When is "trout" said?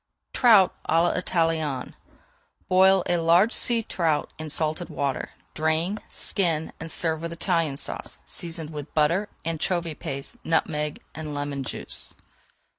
0.33-0.73, 3.83-4.31